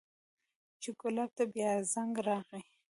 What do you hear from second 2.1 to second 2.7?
راغى.